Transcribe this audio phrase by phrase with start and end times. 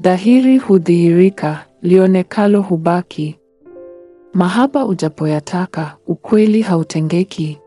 [0.00, 3.38] Dhahiri hudhihirika, lionekalo hubaki.
[4.34, 7.58] Mahaba ujapoyataka, ukweli hautengeki.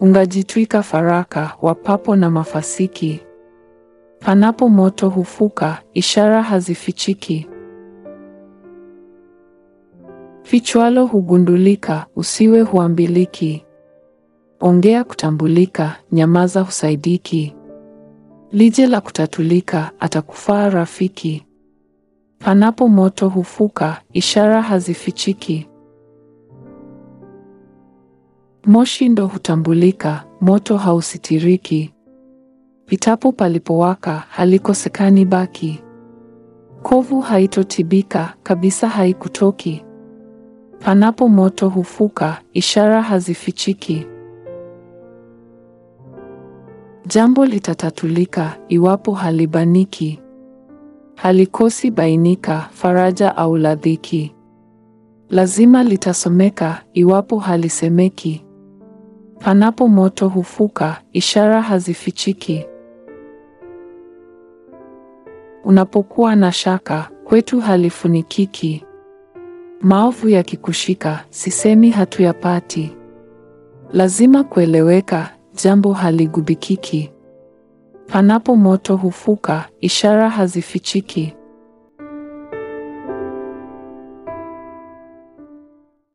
[0.00, 3.20] Ungajitwika faraka, wapapo na mafasiki.
[4.20, 7.46] Panapo moto hufuka, ishara hazifichiki.
[10.42, 13.64] Fichwalo hugundulika, usiwe huambiliki.
[14.60, 17.54] Ongea kutambulika, nyamaza husaidiki.
[18.54, 21.46] Lije la kutatulika, atakufaa rafiki.
[22.38, 25.68] Panapo moto hufuka, ishara hazifichiki.
[28.66, 31.94] Moshi ndo hutambulika, moto hausitiriki.
[32.86, 35.80] Pitapo palipowaka, halikosekani baki.
[36.82, 39.84] Kovu haitotibika, kabisa haikutoki.
[40.84, 44.06] Panapo moto hufuka, ishara hazifichiki.
[47.06, 50.20] Jambo litatatulika, iwapo halibaniki.
[51.14, 54.34] Halikosi bainika, faraja au ladhiki.
[55.30, 58.44] Lazima litasomeka, iwapo halisemeki.
[59.38, 62.66] Panapo moto hufuka, ishara hazifichiki.
[65.64, 68.84] Unapokuwa na shaka, kwetu halifunikiki.
[69.80, 72.96] Maovu yakikushika, sisemi hatuyapati.
[73.92, 75.30] Lazima kueleweka,
[75.62, 77.10] jambo haligubikiki.
[78.06, 81.34] Panapo moto hufuka, ishara hazifichiki.